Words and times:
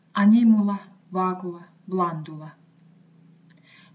"Animula, 0.21 0.77
vagula, 1.15 1.63
blandula." 1.89 2.49